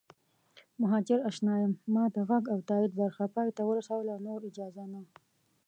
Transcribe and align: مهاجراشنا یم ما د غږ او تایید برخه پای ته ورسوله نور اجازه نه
مهاجراشنا 0.81 1.53
یم 1.63 1.73
ما 1.93 2.03
د 2.15 2.17
غږ 2.29 2.43
او 2.53 2.59
تایید 2.69 2.91
برخه 3.01 3.25
پای 3.35 3.49
ته 3.57 3.61
ورسوله 3.69 4.15
نور 4.25 4.39
اجازه 4.49 4.83
نه 4.93 5.01